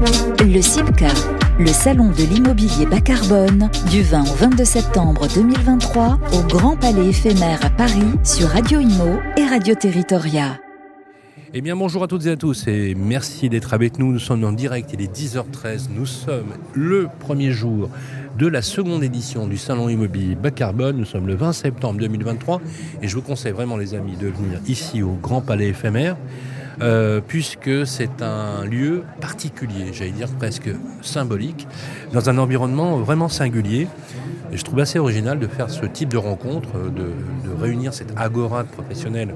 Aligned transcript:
Le 0.00 0.62
CIPCA, 0.62 1.08
le 1.58 1.66
salon 1.66 2.10
de 2.10 2.22
l'immobilier 2.22 2.86
bas 2.86 3.00
carbone, 3.00 3.68
du 3.90 4.02
20 4.02 4.22
au 4.22 4.34
22 4.34 4.64
septembre 4.64 5.26
2023 5.34 6.20
au 6.34 6.42
Grand 6.42 6.76
Palais 6.76 7.08
éphémère 7.08 7.58
à 7.64 7.70
Paris 7.70 8.06
sur 8.22 8.46
Radio 8.46 8.78
Imo 8.78 9.18
et 9.36 9.44
Radio 9.44 9.74
Territoria. 9.74 10.56
Eh 11.52 11.60
bien 11.62 11.74
bonjour 11.74 12.04
à 12.04 12.06
toutes 12.06 12.26
et 12.26 12.30
à 12.30 12.36
tous 12.36 12.68
et 12.68 12.94
merci 12.94 13.48
d'être 13.48 13.74
avec 13.74 13.98
nous. 13.98 14.12
Nous 14.12 14.20
sommes 14.20 14.44
en 14.44 14.52
direct, 14.52 14.90
il 14.92 15.02
est 15.02 15.12
10h13. 15.12 15.88
Nous 15.90 16.06
sommes 16.06 16.54
le 16.74 17.08
premier 17.18 17.50
jour 17.50 17.90
de 18.38 18.46
la 18.46 18.62
seconde 18.62 19.02
édition 19.02 19.48
du 19.48 19.56
Salon 19.56 19.88
immobilier 19.88 20.36
bas 20.36 20.52
carbone. 20.52 20.98
Nous 20.98 21.06
sommes 21.06 21.26
le 21.26 21.34
20 21.34 21.52
septembre 21.52 21.98
2023 21.98 22.60
et 23.02 23.08
je 23.08 23.16
vous 23.16 23.22
conseille 23.22 23.52
vraiment 23.52 23.76
les 23.76 23.94
amis 23.94 24.16
de 24.16 24.28
venir 24.28 24.60
ici 24.68 25.02
au 25.02 25.18
Grand 25.20 25.40
Palais 25.40 25.70
éphémère. 25.70 26.16
Euh, 26.80 27.20
puisque 27.26 27.86
c'est 27.86 28.22
un 28.22 28.64
lieu 28.64 29.02
particulier, 29.20 29.92
j'allais 29.92 30.12
dire 30.12 30.28
presque 30.28 30.70
symbolique, 31.02 31.66
dans 32.12 32.30
un 32.30 32.38
environnement 32.38 32.98
vraiment 32.98 33.28
singulier. 33.28 33.88
Et 34.52 34.56
je 34.56 34.64
trouve 34.64 34.78
assez 34.80 34.98
original 34.98 35.38
de 35.38 35.46
faire 35.46 35.70
ce 35.70 35.84
type 35.84 36.08
de 36.08 36.16
rencontre, 36.16 36.68
de, 36.78 37.12
de 37.48 37.60
réunir 37.60 37.92
cette 37.92 38.12
agora 38.16 38.62
de 38.62 38.68
professionnels 38.68 39.34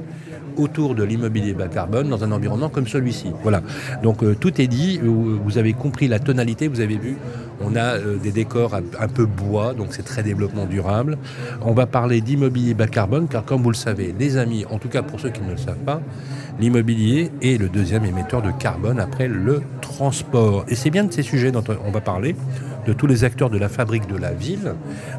autour 0.57 0.95
de 0.95 1.03
l'immobilier 1.03 1.55
bas 1.55 1.69
carbone 1.69 2.09
dans 2.09 2.25
un 2.25 2.33
environnement 2.33 2.69
comme 2.69 2.87
celui-ci. 2.87 3.33
Voilà. 3.43 3.63
Donc 4.03 4.23
euh, 4.23 4.35
tout 4.35 4.61
est 4.61 4.67
dit, 4.67 5.01
vous 5.03 5.59
avez 5.59 5.73
compris 5.73 6.09
la 6.09 6.19
tonalité, 6.19 6.69
vous 6.69 6.81
avez 6.81 6.97
vu, 6.97 7.17
on 7.61 7.77
a 7.77 7.97
euh, 7.97 8.17
des 8.17 8.33
décors 8.33 8.75
un, 8.75 9.09
peu 9.09 9.27
bois, 9.27 9.75
donc 9.75 9.89
c'est 9.91 10.03
très 10.03 10.23
développement 10.23 10.67
durable. 10.67 11.19
On 11.63 11.73
va 11.73 11.87
parler 11.87 12.21
d'immobilier 12.21 12.75
bas 12.75 12.87
carbone, 12.87 13.29
car 13.29 13.45
comme 13.45 13.63
vous 13.63 13.71
le 13.71 13.77
savez, 13.77 14.15
les 14.19 14.37
amis, 14.37 14.65
en 14.71 14.79
tout 14.79 14.89
cas 14.89 15.03
pour 15.03 15.21
ceux 15.21 15.31
qui 15.31 15.43
ne 15.43 15.51
le 15.51 15.57
savent 15.57 15.77
pas, 15.85 16.01
l'immobilier 16.61 17.31
est 17.43 17.59
le 17.59 17.69
deuxième 17.69 18.05
émetteur 18.05 18.43
de 18.43 18.51
carbone 18.51 19.01
après 19.01 19.29
le 19.29 19.63
transport. 19.81 20.65
Et 20.69 20.75
c'est 20.75 20.91
bien 20.91 21.05
de 21.05 21.13
ces 21.13 21.23
sujets 21.23 21.53
dont 21.53 21.65
on 21.85 21.91
va 21.91 22.01
parler 22.01 22.35
de 22.87 22.93
tous 22.93 23.07
les 23.07 23.25
acteurs 23.25 23.51
de 23.51 23.59
la 23.59 23.69
fabrique 23.69 24.09
de 24.09 24.17
la 24.17 24.33
ville 24.33 24.75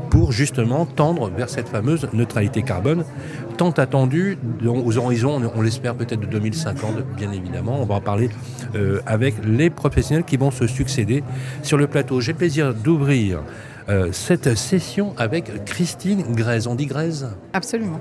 pour 0.10 0.32
justement 0.32 0.86
tendre 0.86 1.30
vers 1.30 1.50
cette 1.50 1.70
fameuse 1.70 2.08
neutralité 2.14 2.62
carbone 2.62 3.06
tant 3.54 3.72
attendue 3.72 4.38
aux 4.66 4.98
horizons, 4.98 5.42
on 5.56 5.62
l'espère 5.62 5.96
peut-être 5.96 6.20
de 6.20 6.26
2050, 6.26 7.16
bien 7.16 7.32
évidemment. 7.32 7.78
On 7.80 7.86
va 7.86 7.96
en 7.96 8.02
parler 8.02 8.30
euh, 8.76 9.00
avec 9.06 9.36
les 9.46 9.70
professionnels 9.70 10.24
qui 10.24 10.38
vont 10.38 10.52
se 10.52 10.68
succéder 10.68 11.24
sur 11.62 11.78
le 11.78 11.88
plateau. 11.88 12.20
J'ai 12.20 12.34
plaisir 12.34 12.74
d'ouvrir 12.74 13.42
euh, 13.90 14.10
cette 14.12 14.56
session 14.56 15.14
avec 15.18 15.66
Christine 15.66 16.24
Grèze. 16.34 16.68
On 16.68 16.76
dit 16.76 16.86
Grèze 16.86 17.30
Absolument. 17.54 18.00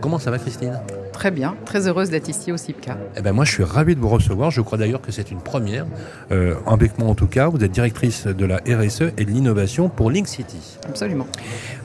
Comment 0.00 0.18
ça 0.18 0.30
va 0.30 0.38
Christine? 0.38 0.80
Très 1.12 1.30
bien, 1.30 1.56
très 1.64 1.88
heureuse 1.88 2.10
d'être 2.10 2.28
ici 2.28 2.52
au 2.52 2.56
CIPCA. 2.56 2.96
Eh 3.16 3.22
ben 3.22 3.32
moi 3.32 3.44
je 3.44 3.52
suis 3.52 3.64
ravi 3.64 3.94
de 3.94 4.00
vous 4.00 4.08
recevoir, 4.08 4.50
je 4.50 4.60
crois 4.60 4.78
d'ailleurs 4.78 5.00
que 5.00 5.12
c'est 5.12 5.30
une 5.30 5.40
première, 5.40 5.86
euh, 6.32 6.54
avec 6.66 6.98
moi 6.98 7.08
en 7.08 7.14
tout 7.14 7.26
cas, 7.26 7.48
vous 7.48 7.62
êtes 7.64 7.72
directrice 7.72 8.26
de 8.26 8.44
la 8.44 8.56
RSE 8.58 9.12
et 9.16 9.24
de 9.24 9.30
l'innovation 9.30 9.88
pour 9.88 10.10
Link 10.10 10.26
City. 10.26 10.78
Absolument. 10.88 11.26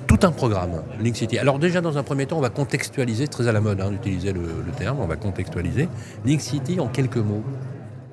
Tout 0.08 0.20
un 0.24 0.32
programme, 0.32 0.82
Link 1.00 1.16
City. 1.16 1.38
Alors 1.38 1.60
déjà 1.60 1.82
dans 1.82 1.98
un 1.98 2.04
premier 2.04 2.26
temps, 2.26 2.38
on 2.38 2.42
va 2.42 2.50
contextualiser, 2.50 3.28
très 3.28 3.48
à 3.48 3.52
la 3.52 3.62
mode 3.62 3.82
hein, 3.82 3.92
d'utiliser 3.92 4.34
le, 4.34 4.42
le 4.42 4.72
terme, 4.78 5.00
on 5.00 5.08
va 5.08 5.16
contextualiser. 5.16 5.90
Link 6.26 6.42
City 6.42 6.80
en 6.80 6.88
quelques 6.88 7.18
mots. 7.18 7.44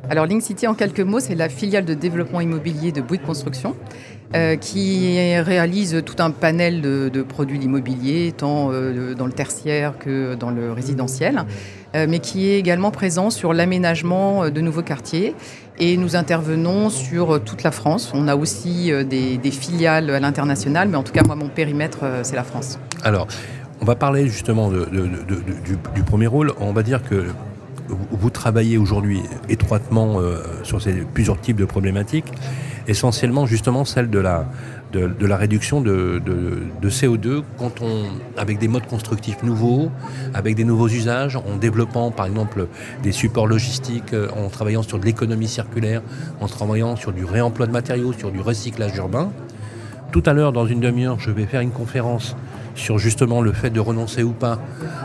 Alors 0.09 0.27
Link 0.27 0.43
City 0.43 0.69
en 0.69 0.75
quelques 0.75 1.01
mots, 1.01 1.19
c'est 1.19 1.35
la 1.35 1.49
filiale 1.49 1.85
de 1.85 1.95
développement 1.95 2.41
immobilier 2.41 2.93
de 2.93 3.01
Bouygues 3.01 3.23
Construction 3.23 3.75
euh, 4.35 4.57
qui 4.57 5.39
réalise 5.39 6.03
tout 6.05 6.17
un 6.19 6.33
panel 6.33 6.81
de, 6.81 7.23
produits 7.23 7.61
immobiliers, 7.61 8.35
tant 8.37 8.73
euh, 8.73 9.15
dans 9.15 9.27
le 9.27 9.33
tertiaire 9.33 9.95
que 10.01 10.35
dans 10.35 10.51
le 10.51 10.73
résidentiel, 10.73 11.45
euh, 11.95 12.07
mais 12.09 12.19
qui 12.19 12.49
est 12.49 12.59
également 12.59 12.91
présent 12.91 13.31
sur 13.31 13.53
l'aménagement 13.55 14.51
de 14.51 14.61
nouveaux 14.61 14.83
quartiers. 14.83 15.35
Et 15.79 15.97
nous 15.97 16.17
intervenons 16.17 16.91
sur 16.91 17.41
toute 17.45 17.63
la 17.63 17.71
France. 17.71 18.11
On 18.15 18.27
a 18.27 18.35
aussi 18.35 18.91
des, 19.09 19.51
filiales 19.53 20.11
à 20.11 20.19
l'international, 20.19 20.89
mais 20.89 20.97
en 20.97 21.05
tout 21.05 21.13
cas, 21.13 21.23
moi, 21.23 21.37
mon 21.37 21.49
périmètre, 21.49 21.99
c'est 22.23 22.37
la 22.37 22.45
France. 22.45 22.81
Alors, 23.05 23.29
on 23.81 23.85
va 23.85 23.95
parler 23.95 24.27
justement 24.27 24.71
du, 24.71 25.77
du, 25.95 26.03
premier 26.03 26.27
rôle. 26.27 26.53
On 26.61 26.73
va 26.73 26.83
dire 26.83 27.03
que 27.03 27.27
vous 28.11 28.31
travaillez 28.31 28.79
aujourd'hui 28.79 29.21
étroitement 29.51 30.19
sur 30.63 30.81
ces 30.81 30.93
plusieurs 30.93 31.39
types 31.41 31.59
de 31.59 31.67
problématiques 31.67 32.33
essentiellement 32.89 33.47
justement 33.47 33.85
celle 33.85 34.11
de 34.11 34.19
la, 34.19 34.47
réduction 35.37 35.81
de, 35.81 36.21
CO2 36.85 37.43
quand 37.59 37.83
on, 37.83 38.05
avec 38.37 38.59
des 38.59 38.69
modes 38.69 38.87
constructifs 38.87 39.43
nouveaux, 39.43 39.91
avec 40.35 40.55
des 40.55 40.65
nouveaux 40.65 40.89
usages, 40.89 41.37
en 41.37 41.57
développant 41.57 42.11
par 42.11 42.27
exemple 42.27 42.69
des 43.03 43.13
supports 43.13 43.47
logistiques, 43.47 44.13
euh, 44.13 44.29
en 44.37 44.49
travaillant 44.49 44.83
sur 44.83 44.99
de 44.99 45.05
l'économie 45.05 45.49
circulaire, 45.49 46.03
en 46.41 46.47
travaillant 46.47 46.97
sur 46.97 47.13
du 47.13 47.25
réemploi 47.25 47.67
de 47.67 47.73
matériaux, 47.73 48.13
sur 48.13 48.31
du 48.31 48.41
recyclage 48.41 48.97
urbain. 48.97 49.31
Tout 50.13 50.23
à 50.25 50.33
l'heure, 50.33 50.53
dans 50.53 50.67
une 50.67 50.81
demi-heure, 50.81 51.19
je 51.19 51.31
vais 51.31 51.47
faire 51.47 51.61
une 51.61 51.73
conférence 51.73 52.37
sur 52.77 52.99
justement 52.99 53.41
le 53.41 53.53
fait 53.53 53.71
de 53.71 53.81
renoncer 53.81 54.23
ou 54.23 54.33
pas 54.33 54.59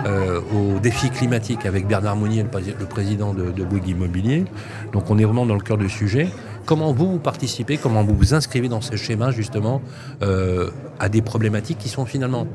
euh, 0.06 0.42
aux 0.54 0.80
défis 0.80 1.10
climatiques 1.10 1.66
avec 1.66 1.88
Bernard 1.88 2.18
Monnier, 2.18 2.44
le, 2.44 2.86
président 2.86 3.34
de, 3.34 3.52
de 3.52 3.64
Bouygues 3.64 3.90
Immobilier. 3.90 4.46
Donc 4.94 5.10
on 5.10 5.18
est 5.18 5.24
vraiment 5.24 5.46
dans 5.46 5.56
le 5.56 5.62
cœur 5.62 5.78
du 5.78 5.90
sujet. 5.90 6.28
Comment 6.66 6.94
vous, 6.94 7.18
participez, 7.18 7.78
comment 7.78 8.04
vous 8.04 8.16
vous 8.16 8.34
inscrivez 8.34 8.70
dans 8.70 8.82
ce 8.82 8.96
schéma 8.96 9.32
justement 9.32 9.82
euh, 10.22 10.70
à 11.00 11.10
des 11.10 11.22
problématiques 11.22 11.80
qui 11.80 11.90
sont 11.90 12.06
finalement 12.06 12.48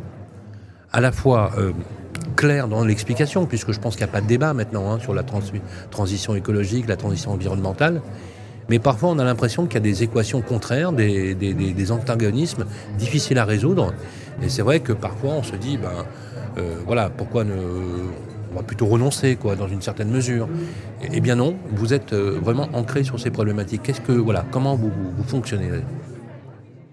à 0.93 1.01
la 1.01 1.13
fois 1.13 1.53
euh, 1.59 1.73
claires 2.37 2.69
dans 2.69 2.85
l'explication, 2.85 3.47
puisque 3.47 3.73
je 3.73 3.81
pense 3.81 3.97
qu'il 3.97 4.05
n'y 4.05 4.11
a 4.11 4.13
pas 4.13 4.21
de 4.21 4.27
débat 4.27 4.55
maintenant 4.55 4.93
hein, 4.93 4.99
sur 5.01 5.13
la 5.13 5.25
transition 5.91 6.35
écologique, 6.35 6.87
la 6.89 6.97
transition 6.97 7.33
environnementale, 7.33 8.01
mais 8.69 8.79
parfois 8.79 9.11
on 9.11 9.19
a 9.19 9.25
l'impression 9.25 9.67
qu'il 9.67 9.75
y 9.75 9.79
a 9.79 9.81
des 9.81 10.03
équations 10.03 10.43
contraires, 10.43 10.93
des, 10.93 11.93
antagonismes 11.93 12.67
difficiles 12.99 13.39
à 13.39 13.45
résoudre. 13.45 13.93
Et 14.43 14.49
c'est 14.49 14.63
vrai 14.63 14.81
que 14.81 14.93
parfois 14.93 15.31
on 15.33 15.43
se 15.43 15.57
dit, 15.57 15.79
ben 15.79 16.05
euh, 16.59 16.77
voilà, 16.87 17.11
pourquoi 17.11 17.45
ne 17.45 17.55
on 18.53 18.57
va 18.57 18.63
plutôt 18.63 18.87
renoncer, 18.87 19.37
quoi, 19.37 19.57
dans 19.57 19.69
une 19.69 19.83
certaine 19.83 20.11
mesure. 20.11 20.49
Eh 21.13 21.21
bien 21.21 21.37
non, 21.37 21.57
vous 21.73 21.95
êtes 21.95 22.13
euh, 22.13 22.39
vraiment 22.43 22.69
ancré 22.73 23.05
sur 23.05 23.19
ces 23.21 23.31
problématiques. 23.31 23.83
Qu'est-ce 23.83 24.01
que, 24.01 24.13
voilà, 24.13 24.45
comment 24.51 24.75
vous, 24.75 24.91
fonctionnez? 25.27 25.69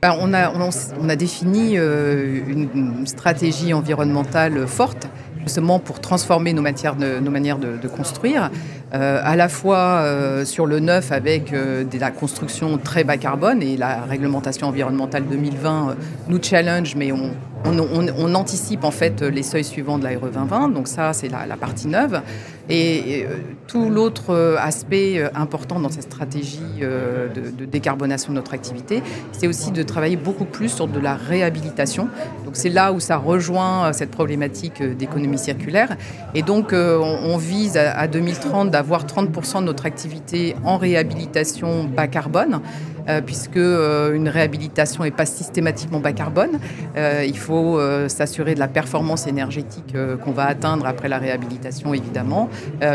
Ben, 0.02 0.16
on, 0.20 0.34
a, 0.34 0.52
on, 1.00 1.10
a, 1.10 1.16
défini 1.16 1.78
euh, 1.78 2.42
une 2.48 3.08
stratégie 3.08 3.74
environnementale 3.74 4.68
forte 4.68 5.08
justement 5.44 5.80
pour 5.80 6.00
transformer 6.00 6.54
nos, 6.54 6.62
matières 6.62 6.96
nos 6.96 7.32
manières 7.32 7.60
de, 7.60 7.88
construire, 7.88 8.50
euh, 8.94 9.22
à 9.24 9.36
la 9.36 9.50
fois 9.50 10.06
sur 10.46 10.66
le 10.66 10.80
neuf 10.80 11.12
avec 11.12 11.52
de 11.52 12.00
la 12.00 12.12
construction 12.12 12.78
très 12.78 13.04
bas 13.04 13.18
carbone 13.18 13.62
et 13.62 13.78
la 13.78 14.02
réglementation 14.02 14.68
environnementale 14.68 15.24
2020 15.26 15.96
nous 16.28 16.42
challenge, 16.42 16.96
mais 16.96 17.12
on, 17.12 17.32
on, 17.66 18.36
anticipe 18.36 18.84
en 18.84 18.92
fait 18.92 19.22
les 19.22 19.44
seuils 19.44 19.64
suivants 19.64 19.98
de 19.98 20.04
la 20.04 20.12
RE 20.12 20.30
2020, 20.30 20.70
donc 20.70 20.88
ça 20.88 21.14
c'est 21.14 21.30
la, 21.30 21.58
partie 21.58 21.88
neuve. 21.88 22.22
Et, 22.70 23.26
euh, 23.26 23.38
tout 23.68 23.90
l'autre 23.90 24.30
euh, 24.30 24.56
aspect 24.58 25.20
euh, 25.20 25.30
important 25.36 25.80
dans 25.80 25.90
cette 25.90 26.04
stratégie 26.04 26.60
de, 26.80 27.66
décarbonation 27.66 28.32
de 28.32 28.38
notre 28.38 28.54
activité, 28.54 29.02
c'est 29.32 29.48
aussi 29.48 29.72
de 29.72 29.84
travailler 29.84 30.16
beaucoup 30.16 30.46
plus 30.46 30.70
sur 30.70 30.88
de 30.88 31.00
la 31.00 31.16
réhabilitation. 31.16 32.08
Donc 32.46 32.56
c'est 32.56 32.70
là 32.70 32.94
où 32.94 33.00
ça 33.00 33.18
rejoint 33.18 33.92
cette 33.94 34.12
problématique 34.12 34.82
d'économie 34.82 35.38
circulaire. 35.38 35.98
Et 36.36 36.42
donc 36.42 36.74
on, 36.74 37.38
vise 37.38 37.78
à, 37.78 37.98
à 37.98 38.08
2030 38.08 38.70
d'avoir 38.70 38.83
30% 38.84 39.60
de 39.60 39.66
notre 39.66 39.86
activité 39.86 40.56
en 40.64 40.78
réhabilitation 40.78 41.84
bas 41.84 42.08
carbone. 42.08 42.62
Euh, 43.10 43.22
puisque 43.22 43.58
euh, 43.58 44.14
une 44.14 44.30
réhabilitation 44.30 45.04
n'est 45.04 45.12
pas 45.12 45.26
systématiquement 45.26 46.00
bas 46.00 46.14
carbone. 46.14 46.60
Euh, 46.96 47.26
il 47.28 47.38
faut 47.38 47.80
s'assurer 48.08 48.56
de 48.56 48.60
la 48.60 48.68
performance 48.68 49.28
énergétique 49.28 49.96
qu'on 50.24 50.32
va 50.32 50.46
atteindre 50.46 50.86
après 50.86 51.10
la 51.10 51.18
réhabilitation, 51.18 51.94
évidemment, 51.94 52.50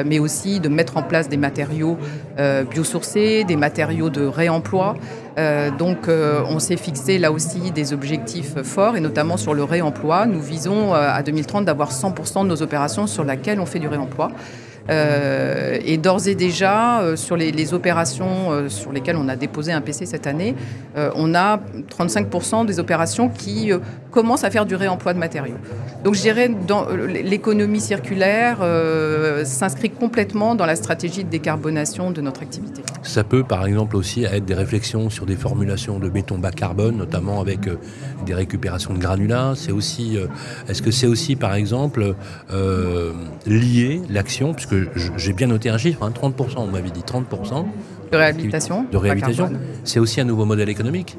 mais 0.06 0.18
aussi 0.18 0.60
de 0.60 0.68
mettre 0.68 0.96
en 0.96 1.02
place 1.02 1.28
des 1.28 1.36
matériaux 1.36 1.96
biosourcés, 2.70 3.44
des 3.44 3.56
matériaux 3.56 4.10
de 4.10 4.24
réemploi. 4.24 4.94
donc 5.78 6.08
on 6.08 6.58
s'est 6.58 6.76
fixé 6.76 7.18
là 7.18 7.32
aussi 7.32 7.70
des 7.70 7.92
objectifs 7.92 8.62
forts, 8.62 8.96
et 8.96 9.00
notamment 9.00 9.36
sur 9.36 9.54
le 9.54 9.64
réemploi. 9.64 10.26
Nous 10.26 10.40
visons 10.40 10.94
à 10.94 11.22
2030 11.22 11.64
d'avoir 11.64 11.90
100% 11.90 12.44
de 12.44 12.48
nos 12.48 12.62
opérations 12.62 13.06
sur 13.06 13.24
lesquelles 13.24 13.60
on 13.60 13.66
fait 13.66 13.80
du 13.80 13.88
réemploi. 13.88 14.30
Euh, 14.90 15.78
et 15.84 15.98
d'ores 15.98 16.28
et 16.28 16.34
déjà, 16.34 17.00
euh, 17.00 17.16
sur 17.16 17.36
les, 17.36 17.74
opérations 17.74 18.50
euh, 18.50 18.68
sur 18.68 18.92
lesquelles 18.92 19.16
on 19.16 19.28
a 19.28 19.36
déposé 19.36 19.72
un 19.72 19.80
PC 19.80 20.06
cette 20.06 20.26
année, 20.26 20.54
on 21.14 21.34
a 21.34 21.60
35% 21.96 22.66
des 22.66 22.80
opérations 22.80 23.28
qui 23.28 23.70
commencent 24.18 24.42
à 24.42 24.50
faire 24.50 24.66
du 24.66 24.74
réemploi 24.74 25.14
de 25.14 25.18
matériaux. 25.20 25.54
Donc 26.02 26.16
je 26.16 26.22
dirais 26.22 26.50
dans 26.66 26.86
l'économie 27.06 27.80
circulaire 27.80 28.58
s'inscrit 29.44 29.90
complètement 29.90 30.56
dans 30.56 30.66
la 30.66 30.74
stratégie 30.74 31.22
de 31.22 31.30
décarbonation 31.30 32.10
de 32.10 32.20
notre 32.20 32.42
activité. 32.42 32.82
Ça 33.04 33.22
peut 33.22 33.44
par 33.44 33.64
exemple 33.64 33.94
aussi 33.94 34.24
être 34.24 34.44
des 34.44 34.54
réflexions 34.54 35.08
sur 35.08 35.24
des 35.24 35.36
formulations 35.36 36.00
de 36.00 36.08
béton 36.08 36.36
bas 36.36 36.50
carbone, 36.50 36.96
notamment 36.96 37.40
avec 37.40 37.60
des 38.26 38.34
récupérations 38.34 38.92
de 38.92 38.98
granulats. 38.98 39.52
C'est 39.54 39.70
aussi, 39.70 40.18
est-ce 40.68 40.82
que 40.82 40.90
c'est 40.90 41.06
aussi 41.06 41.36
par 41.36 41.54
exemple 41.54 42.16
lié 43.46 44.02
l'action, 44.10 44.54
puisque 44.54 44.74
j'ai 45.16 45.32
bien 45.32 45.46
noté 45.46 45.68
un 45.68 45.78
chiffre, 45.78 46.00
30%, 46.00 46.10
hein, 46.10 46.54
on 46.56 46.66
m'avait 46.66 46.90
dit 46.90 47.04
30% 47.06 47.66
de 48.10 48.16
réhabilitation. 48.16 48.84
De 48.90 48.96
réhabilitation. 48.96 49.52
C'est 49.84 50.00
aussi 50.00 50.20
un 50.20 50.24
nouveau 50.24 50.44
modèle 50.44 50.70
économique. 50.70 51.16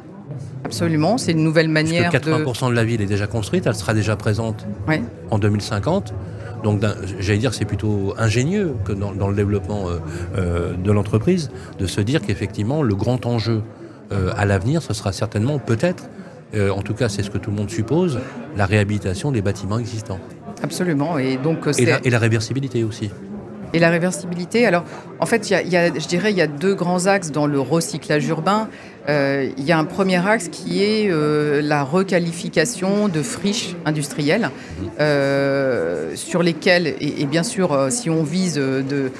Absolument, 0.69 1.17
c'est 1.17 1.31
une 1.31 1.43
nouvelle 1.43 1.67
manière. 1.67 2.11
Parce 2.11 2.23
que 2.23 2.29
80% 2.29 2.69
de... 2.69 2.75
la 2.75 2.83
ville 2.83 3.01
est 3.01 3.07
déjà 3.07 3.25
construite, 3.25 3.65
elle 3.65 3.73
sera 3.73 3.95
déjà 3.95 4.15
présente 4.15 4.67
en 5.31 5.39
2050. 5.39 6.13
Donc 6.63 6.83
j'allais 7.19 7.39
dire 7.39 7.49
que 7.49 7.55
c'est 7.55 7.65
plutôt 7.65 8.13
ingénieux 8.19 8.75
que 8.85 8.91
dans, 8.91 9.27
le 9.27 9.35
développement 9.35 9.89
euh, 9.89 9.97
euh, 10.37 10.73
de 10.75 10.91
l'entreprise 10.91 11.49
de 11.79 11.87
se 11.87 12.01
dire 12.01 12.21
qu'effectivement 12.21 12.83
le 12.83 12.93
grand 12.95 13.25
enjeu 13.25 13.63
euh, 14.11 14.31
à 14.37 14.45
l'avenir, 14.45 14.83
ce 14.83 14.93
sera 14.93 15.11
certainement 15.11 15.57
peut-être, 15.57 16.07
en 16.55 16.81
tout 16.83 16.93
cas 16.93 17.09
c'est 17.09 17.23
ce 17.23 17.31
que 17.31 17.39
tout 17.39 17.49
le 17.49 17.57
monde 17.57 17.71
suppose, 17.71 18.19
la 18.55 18.67
réhabilitation 18.67 19.31
des 19.31 19.41
bâtiments 19.41 19.79
existants. 19.79 20.19
Absolument. 20.61 21.17
Et, 21.17 21.37
donc, 21.37 21.59
et 21.79 22.09
la 22.09 22.19
réversibilité 22.19 22.83
aussi. 22.83 23.09
Et 23.73 23.79
la 23.79 23.89
réversibilité, 23.89 24.65
alors 24.65 24.83
en 25.19 25.25
fait, 25.25 25.49
il 25.49 25.69
y, 25.69 25.77
a, 25.77 25.87
je 25.87 26.07
dirais, 26.07 26.31
il 26.31 26.37
y 26.37 26.41
a 26.41 26.47
deux 26.47 26.75
grands 26.75 27.05
axes 27.05 27.31
dans 27.31 27.45
le 27.45 27.59
recyclage 27.59 28.27
urbain. 28.27 28.69
Euh, 29.09 29.49
il 29.57 29.63
y 29.63 29.71
a 29.71 29.77
un 29.77 29.85
premier 29.85 30.25
axe 30.25 30.49
qui 30.49 30.83
est 30.83 31.09
euh, 31.09 31.61
la 31.61 31.83
requalification 31.83 33.07
de 33.07 33.21
friches 33.21 33.75
industrielles, 33.85 34.51
euh, 34.99 36.15
sur 36.15 36.43
lesquelles, 36.43 36.95
et, 37.01 37.25
bien 37.25 37.43
sûr, 37.43 37.87
si 37.89 38.09
on 38.09 38.23
vise 38.23 38.59
le, 38.59 39.11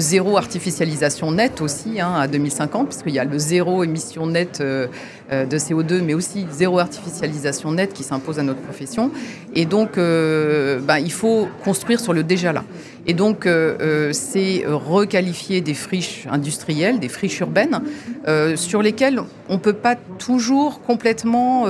zéro 0.00 0.36
artificialisation 0.36 1.30
nette 1.30 1.60
aussi 1.60 2.00
hein, 2.00 2.14
à 2.16 2.26
2050, 2.26 2.88
puisqu'il 2.88 3.14
y 3.14 3.18
a 3.18 3.24
le 3.24 3.38
zéro 3.38 3.84
émission 3.84 4.26
nette 4.26 4.60
de 4.60 4.88
CO2, 5.30 6.02
mais 6.02 6.14
aussi 6.14 6.46
zéro 6.50 6.78
artificialisation 6.80 7.70
nette 7.72 7.92
qui 7.92 8.02
s'impose 8.02 8.38
à 8.38 8.42
notre 8.42 8.60
profession. 8.60 9.12
Et 9.54 9.66
donc, 9.66 9.96
ben, 9.96 10.98
il 10.98 11.12
faut 11.12 11.48
construire 11.62 12.00
sur 12.00 12.12
le 12.12 12.24
déjà 12.24 12.52
là. 12.52 12.64
Et 13.06 13.14
donc, 13.14 13.46
euh, 13.46 13.76
euh, 13.80 14.12
c'est 14.12 14.64
requalifier 14.66 15.60
des 15.60 15.74
friches 15.74 16.26
industrielles, 16.30 16.98
des 16.98 17.08
friches 17.08 17.38
urbaines, 17.38 17.80
euh, 18.26 18.56
sur 18.56 18.82
lesquelles 18.82 19.20
on 19.48 19.54
ne 19.54 19.58
peut 19.58 19.72
pas 19.72 19.94
toujours 20.18 20.82
complètement 20.82 21.66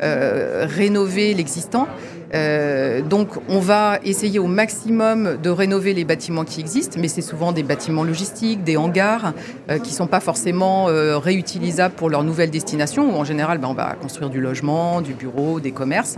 rénover 0.00 1.34
l'existant. 1.34 1.86
Euh, 2.32 3.02
donc 3.02 3.28
on 3.48 3.58
va 3.58 3.98
essayer 4.04 4.38
au 4.38 4.46
maximum 4.46 5.36
de 5.42 5.50
rénover 5.50 5.94
les 5.94 6.04
bâtiments 6.04 6.44
qui 6.44 6.60
existent, 6.60 6.98
mais 7.00 7.08
c'est 7.08 7.22
souvent 7.22 7.52
des 7.52 7.62
bâtiments 7.62 8.04
logistiques, 8.04 8.62
des 8.62 8.76
hangars 8.76 9.32
euh, 9.68 9.78
qui 9.78 9.90
ne 9.90 9.96
sont 9.96 10.06
pas 10.06 10.20
forcément 10.20 10.88
euh, 10.88 11.18
réutilisables 11.18 11.94
pour 11.94 12.08
leur 12.08 12.22
nouvelle 12.22 12.50
destination, 12.50 13.14
où 13.14 13.18
en 13.18 13.24
général 13.24 13.58
ben, 13.58 13.68
on 13.68 13.74
va 13.74 13.94
construire 14.00 14.30
du 14.30 14.40
logement, 14.40 15.00
du 15.00 15.14
bureau, 15.14 15.60
des 15.60 15.72
commerces. 15.72 16.16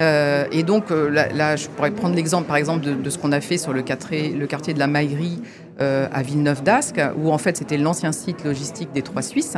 et 0.00 0.62
donc 0.62 0.90
là, 0.90 1.56
je 1.56 1.68
pourrais 1.68 1.90
prendre 1.90 2.14
l'exemple 2.14 2.46
par 2.46 2.56
exemple 2.56 2.84
de, 2.84 2.94
de 2.94 3.10
ce 3.10 3.18
qu'on 3.18 3.32
a 3.32 3.40
fait 3.40 3.58
sur 3.58 3.72
le 3.72 3.82
quartier, 3.82 4.30
le 4.30 4.46
quartier 4.46 4.72
de 4.72 4.78
la 4.78 4.86
Maillerie 4.86 5.40
euh, 5.82 6.08
à 6.12 6.22
Villeneuve 6.22 6.62
d'Ascq, 6.62 7.00
où 7.16 7.32
en 7.32 7.38
fait 7.38 7.56
c'était 7.56 7.78
l'ancien 7.78 8.12
site 8.12 8.44
logistique 8.44 8.92
des 8.92 9.02
Trois 9.02 9.22
Suisses. 9.22 9.56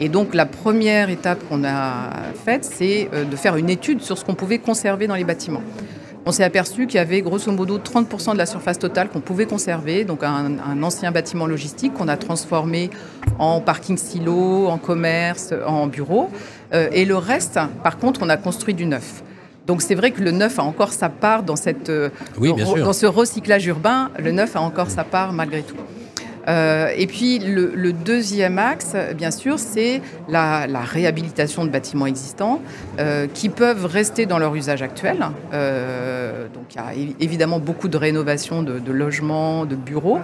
Et 0.00 0.08
donc 0.08 0.34
la 0.34 0.46
première 0.46 1.10
étape 1.10 1.38
qu'on 1.48 1.64
a 1.64 2.10
faite, 2.44 2.64
c'est 2.64 3.08
euh, 3.12 3.24
de 3.24 3.36
faire 3.36 3.56
une 3.56 3.70
étude 3.70 4.02
sur 4.02 4.18
ce 4.18 4.24
qu'on 4.24 4.34
pouvait 4.34 4.58
conserver 4.58 5.06
dans 5.06 5.14
les 5.14 5.24
bâtiments. 5.24 5.62
On 6.24 6.30
s'est 6.30 6.44
aperçu 6.44 6.86
qu'il 6.86 6.96
y 6.96 7.00
avait 7.00 7.20
grosso 7.20 7.50
modo 7.50 7.78
30% 7.78 8.34
de 8.34 8.38
la 8.38 8.46
surface 8.46 8.78
totale 8.78 9.08
qu'on 9.08 9.20
pouvait 9.20 9.46
conserver, 9.46 10.04
donc 10.04 10.22
un, 10.22 10.82
ancien 10.82 11.10
bâtiment 11.10 11.46
logistique 11.46 11.94
qu'on 11.94 12.06
a 12.06 12.16
transformé 12.16 12.90
en 13.40 13.60
parking 13.60 13.96
silo, 13.96 14.68
en 14.68 14.78
commerce, 14.78 15.52
en 15.66 15.88
bureau. 15.88 16.30
Euh, 16.74 16.88
et 16.92 17.04
le 17.04 17.16
reste, 17.16 17.58
par 17.82 17.98
contre, 17.98 18.20
on 18.22 18.28
a 18.28 18.36
construit 18.36 18.74
du 18.74 18.86
neuf. 18.86 19.24
Donc 19.66 19.82
c'est 19.82 19.94
vrai 19.94 20.10
que 20.10 20.22
le 20.22 20.30
neuf 20.30 20.58
a 20.58 20.62
encore 20.62 20.92
sa 20.92 21.08
part 21.08 21.42
dans, 21.42 21.56
cette, 21.56 21.90
euh, 21.90 22.10
dans 22.38 22.92
ce 22.92 23.06
recyclage 23.06 23.66
urbain. 23.66 24.10
Le 24.18 24.32
neuf 24.32 24.56
a 24.56 24.60
encore 24.60 24.90
sa 24.90 25.04
part 25.04 25.32
malgré 25.32 25.62
tout. 25.62 25.76
Euh, 26.48 26.88
et 26.96 27.06
puis 27.06 27.38
le, 27.38 27.92
deuxième 27.92 28.58
axe, 28.58 28.96
bien 29.16 29.30
sûr, 29.30 29.60
c'est 29.60 30.02
la, 30.28 30.66
réhabilitation 30.66 31.64
de 31.64 31.70
bâtiments 31.70 32.06
existants 32.06 32.60
euh, 32.98 33.28
qui 33.32 33.48
peuvent 33.48 33.86
rester 33.86 34.26
dans 34.26 34.38
leur 34.38 34.52
usage 34.56 34.82
actuel. 34.82 35.18
donc 35.20 36.64
il 36.74 36.76
y 36.76 36.78
a 36.78 37.14
évidemment 37.20 37.60
beaucoup 37.60 37.86
de 37.86 37.96
rénovation 37.96 38.64
de, 38.64 38.80
de, 38.80 38.92
logements, 38.92 39.66
de 39.66 39.76
bureaux, 39.76 40.18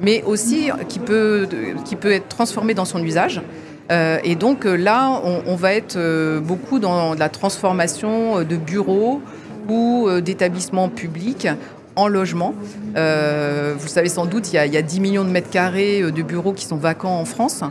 mais 0.00 0.22
aussi 0.22 0.70
qui 0.88 1.00
peut, 1.00 1.48
qui 1.84 1.96
peut 1.96 2.12
être 2.12 2.28
transformé 2.28 2.74
dans 2.74 2.84
son 2.84 3.02
usage. 3.02 3.42
Euh, 3.90 4.18
et 4.24 4.34
donc 4.34 4.64
euh, 4.64 4.76
là, 4.76 5.20
on, 5.46 5.56
va 5.56 5.74
être 5.74 5.96
euh, 5.96 6.40
beaucoup 6.40 6.78
dans 6.78 7.14
la 7.14 7.28
transformation 7.28 8.42
de 8.42 8.56
bureaux 8.56 9.20
ou 9.68 10.08
d'établissements 10.20 10.90
publics 10.90 11.48
en 11.96 12.08
logement. 12.08 12.54
Euh, 12.96 13.74
vous 13.78 13.88
savez 13.88 14.08
sans 14.08 14.26
doute, 14.26 14.52
il 14.52 14.56
y, 14.56 14.58
a, 14.58 14.66
il 14.66 14.72
y, 14.72 14.76
a, 14.76 14.82
10 14.82 15.00
millions 15.00 15.24
de 15.24 15.30
mètres 15.30 15.50
carrés 15.50 16.02
euh, 16.02 16.10
de 16.10 16.22
bureaux 16.22 16.52
qui 16.52 16.64
sont 16.64 16.76
vacants 16.76 17.18
en 17.18 17.24
France, 17.24 17.62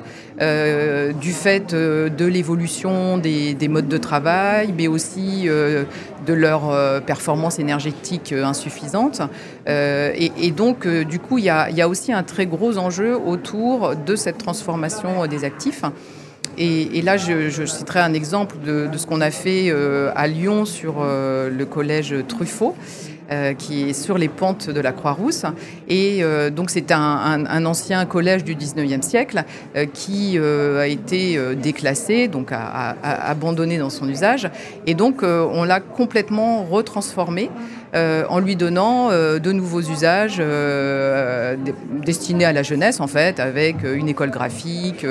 euh, 0.41 1.11
du 1.13 1.31
fait 1.31 1.73
de 1.73 2.25
l'évolution 2.25 3.17
des, 3.17 3.53
des, 3.53 3.67
modes 3.67 3.87
de 3.87 3.97
travail, 3.97 4.73
mais 4.77 4.87
aussi 4.87 5.45
de 5.45 6.33
leur 6.33 7.01
performance 7.03 7.59
énergétique 7.59 8.33
insuffisante. 8.33 9.21
Et, 9.67 10.51
donc, 10.55 10.87
du 10.87 11.19
coup, 11.19 11.37
il 11.37 11.45
y, 11.45 11.49
a, 11.49 11.87
aussi 11.87 12.11
un 12.11 12.23
très 12.23 12.45
gros 12.45 12.77
enjeu 12.77 13.15
autour 13.15 13.95
de 13.95 14.15
cette 14.15 14.37
transformation 14.37 15.27
des 15.27 15.43
actifs. 15.43 15.83
Et, 16.57 17.01
là, 17.01 17.17
je, 17.17 17.65
citerai 17.65 17.99
un 17.99 18.13
exemple 18.13 18.55
de 18.65 18.97
ce 18.97 19.05
qu'on 19.05 19.21
a 19.21 19.31
fait 19.31 19.73
à 20.15 20.27
Lyon 20.27 20.65
sur 20.65 21.03
le 21.03 21.63
collège 21.65 22.15
Truffaut. 22.27 22.75
Euh, 23.31 23.53
qui 23.53 23.89
est 23.89 23.93
sur 23.93 24.17
les 24.17 24.27
pentes 24.27 24.69
de 24.69 24.81
la 24.81 24.91
Croix-Rousse. 24.91 25.45
Et 25.87 26.23
euh, 26.23 26.49
donc 26.49 26.69
c'est 26.69 26.91
un, 26.91 27.65
ancien 27.65 28.05
collège 28.05 28.43
du 28.43 28.53
19e 28.53 29.01
siècle 29.01 29.45
euh, 29.77 29.85
qui 29.85 30.37
a 30.37 30.87
été 30.87 31.39
déclassé, 31.55 32.27
donc 32.27 32.51
abandonné 32.51 33.77
dans 33.77 33.89
son 33.89 34.09
usage. 34.09 34.49
Et 34.87 34.93
donc 34.93 35.23
on 35.23 35.63
l'a 35.63 35.79
complètement 35.79 36.63
retransformé. 36.63 37.49
En 37.95 38.39
lui 38.39 38.55
donnant 38.55 39.09
de 39.09 39.51
nouveaux 39.51 39.81
usages 39.81 40.41
destinés 42.03 42.45
à 42.45 42.51
la 42.51 42.63
jeunesse, 42.63 42.99
en 42.99 43.05
fait, 43.05 43.39
avec 43.39 43.83
une 43.83 44.09
école 44.09 44.31
graphique, 44.31 45.05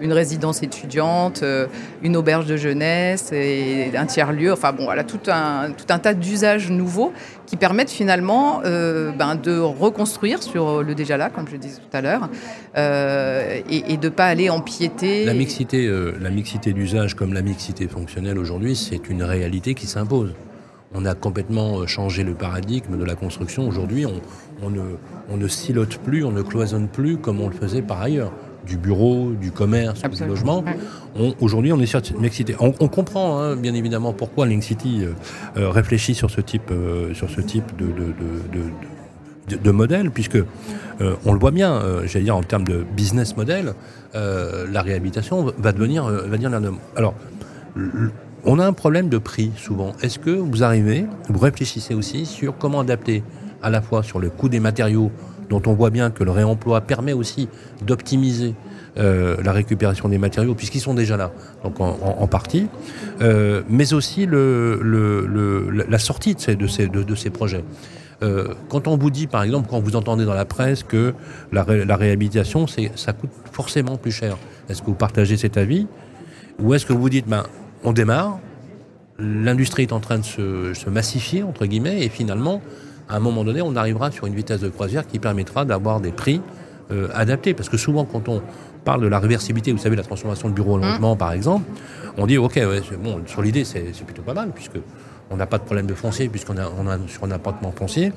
une 0.00 0.12
résidence 0.12 0.62
étudiante, 0.62 1.42
une 2.02 2.14
auberge 2.14 2.44
de 2.44 2.58
jeunesse 2.58 3.32
et 3.32 3.90
un 3.96 4.04
tiers-lieu. 4.04 4.52
Enfin 4.52 4.74
bon, 4.74 4.84
voilà, 4.84 5.02
tout 5.02 5.20
un, 5.28 5.70
tout 5.70 5.86
un 5.88 5.98
tas 5.98 6.12
d'usages 6.12 6.70
nouveaux 6.70 7.14
qui 7.46 7.56
permettent 7.56 7.90
finalement 7.90 8.60
ben, 8.62 9.36
de 9.40 9.58
reconstruire 9.58 10.42
sur 10.42 10.82
le 10.82 10.94
déjà 10.94 11.16
là, 11.16 11.30
comme 11.30 11.48
je 11.48 11.56
disais 11.56 11.78
tout 11.78 11.96
à 11.96 12.00
l'heure, 12.00 12.28
et, 12.76 13.96
de 13.96 14.06
ne 14.06 14.08
pas 14.08 14.26
aller 14.26 14.50
empiéter. 14.50 15.24
La 15.24 15.34
mixité, 15.34 15.88
la 16.20 16.30
mixité 16.30 16.72
d'usage 16.72 17.14
comme 17.14 17.32
la 17.32 17.42
mixité 17.42 17.88
fonctionnelle 17.88 18.38
aujourd'hui, 18.38 18.74
c'est 18.74 19.08
une 19.08 19.22
réalité 19.22 19.74
qui 19.74 19.86
s'impose. 19.86 20.34
On 20.94 21.04
a 21.04 21.14
complètement 21.14 21.80
euh, 21.80 21.86
changé 21.86 22.22
le 22.22 22.34
paradigme 22.34 22.96
de 22.96 23.04
la 23.04 23.14
construction. 23.14 23.66
Aujourd'hui, 23.68 24.06
on, 24.62 25.36
ne, 25.36 25.48
silote 25.48 25.98
plus, 25.98 26.24
on 26.24 26.30
ne 26.30 26.42
cloisonne 26.42 26.88
plus 26.88 27.18
comme 27.18 27.40
on 27.40 27.48
le 27.48 27.54
faisait 27.54 27.82
par 27.82 28.00
ailleurs. 28.00 28.32
Du 28.66 28.76
bureau, 28.76 29.32
du 29.40 29.50
commerce, 29.50 30.02
du 30.02 30.24
logement. 30.24 30.64
Aujourd'hui, 31.40 31.72
on 31.72 31.80
est 31.80 31.86
sur 31.86 32.00
City. 32.04 32.54
On, 32.58 32.72
on 32.80 32.88
comprend 32.88 33.38
hein, 33.40 33.56
bien 33.56 33.74
évidemment 33.74 34.12
pourquoi 34.12 34.46
Link 34.46 34.62
City 34.62 35.02
euh, 35.02 35.12
euh, 35.56 35.70
réfléchit 35.70 36.14
sur 36.14 36.30
ce 36.30 36.40
type, 36.40 36.72
sur 37.14 37.30
ce 37.30 37.40
type 37.40 37.72
de, 37.76 39.70
modèle, 39.70 40.10
puisque 40.10 40.38
on 41.24 41.32
le 41.32 41.38
voit 41.38 41.50
bien, 41.50 41.82
j'allais 42.06 42.24
dire 42.24 42.36
en 42.36 42.42
termes 42.42 42.66
de 42.66 42.84
business 42.96 43.36
model, 43.36 43.74
la 44.14 44.82
réhabilitation 44.82 45.52
va 45.58 45.72
devenir, 45.72 46.04
va 46.04 46.36
devenir 46.36 46.50
Alors, 46.96 47.14
on 48.44 48.58
a 48.58 48.66
un 48.66 48.72
problème 48.72 49.08
de 49.08 49.18
prix 49.18 49.50
souvent. 49.56 49.92
Est-ce 50.02 50.18
que 50.18 50.30
vous 50.30 50.62
arrivez, 50.62 51.06
vous 51.28 51.38
réfléchissez 51.38 51.94
aussi 51.94 52.26
sur 52.26 52.56
comment 52.56 52.80
adapter 52.80 53.22
à 53.62 53.70
la 53.70 53.82
fois 53.82 54.04
sur 54.04 54.20
le 54.20 54.30
coût 54.30 54.48
des 54.48 54.60
matériaux, 54.60 55.10
dont 55.48 55.62
on 55.66 55.74
voit 55.74 55.90
bien 55.90 56.10
que 56.10 56.24
le 56.24 56.30
réemploi 56.30 56.80
permet 56.80 57.12
aussi 57.12 57.48
d'optimiser 57.84 58.54
euh, 58.98 59.36
la 59.42 59.52
récupération 59.52 60.08
des 60.08 60.18
matériaux, 60.18 60.54
puisqu'ils 60.54 60.80
sont 60.80 60.94
déjà 60.94 61.16
là, 61.16 61.30
donc 61.62 61.80
en, 61.80 62.26
partie, 62.26 62.68
euh, 63.20 63.62
mais 63.68 63.92
aussi 63.92 64.26
la 64.26 65.98
sortie 65.98 66.34
de 66.34 66.66
ces, 66.66 67.30
projets. 67.30 67.64
Euh, 68.22 68.54
quand 68.70 68.88
on 68.88 68.96
vous 68.96 69.10
dit, 69.10 69.26
par 69.26 69.42
exemple, 69.42 69.68
quand 69.68 69.80
vous 69.80 69.96
entendez 69.96 70.24
dans 70.24 70.34
la 70.34 70.46
presse 70.46 70.82
que 70.82 71.12
la, 71.52 71.66
la 71.66 71.96
réhabilitation, 71.96 72.66
ça 72.66 73.12
coûte 73.12 73.30
forcément 73.52 73.96
plus 73.96 74.12
cher, 74.12 74.38
est-ce 74.70 74.80
que 74.80 74.86
vous 74.86 74.94
partagez 74.94 75.36
cet 75.36 75.58
avis 75.58 75.86
Ou 76.58 76.72
est-ce 76.72 76.86
que 76.86 76.94
vous 76.94 77.10
dites, 77.10 77.28
ben, 77.28 77.44
on 77.84 77.92
démarre, 77.92 78.38
l'industrie 79.18 79.82
est 79.82 79.92
en 79.92 80.00
train 80.00 80.18
de 80.18 80.24
se, 80.24 80.90
massifier, 80.90 81.42
entre 81.42 81.66
guillemets, 81.66 82.04
et 82.04 82.08
finalement, 82.08 82.60
à 83.08 83.16
un 83.16 83.20
moment 83.20 83.44
donné, 83.44 83.62
on 83.62 83.76
arrivera 83.76 84.10
sur 84.10 84.26
une 84.26 84.34
vitesse 84.34 84.60
de 84.60 84.68
croisière 84.68 85.06
qui 85.06 85.18
permettra 85.18 85.64
d'avoir 85.64 86.00
des 86.00 86.12
prix 86.12 86.40
euh, 86.90 87.08
adaptés. 87.14 87.54
Parce 87.54 87.68
que 87.68 87.76
souvent, 87.76 88.04
quand 88.04 88.28
on 88.28 88.42
parle 88.84 89.02
de 89.02 89.08
la 89.08 89.18
réversibilité, 89.18 89.72
vous 89.72 89.78
savez, 89.78 89.96
la 89.96 90.02
transformation 90.02 90.48
de 90.48 90.54
bureau 90.54 90.74
en 90.74 90.78
mmh. 90.78 90.82
logement, 90.82 91.16
par 91.16 91.32
exemple, 91.32 91.64
on 92.16 92.26
dit, 92.26 92.38
OK, 92.38 92.58
bon, 93.02 93.22
sur 93.26 93.42
l'idée, 93.42 93.64
c'est 93.64 93.92
plutôt 94.04 94.22
pas 94.22 94.34
mal, 94.34 94.50
puisque 94.54 94.78
on 95.30 95.36
n'a 95.36 95.46
pas 95.46 95.58
de 95.58 95.64
problème 95.64 95.86
de 95.86 95.94
foncier, 95.94 96.28
puisqu'on 96.28 96.56
a, 96.56 96.70
on 96.78 96.86
a 96.86 96.98
sur 97.08 97.24
un 97.24 97.30
appartement 97.30 97.72
foncier. 97.72 98.12